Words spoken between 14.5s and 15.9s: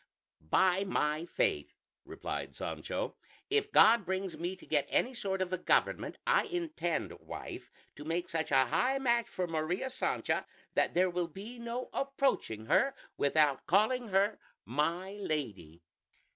'my lady.'"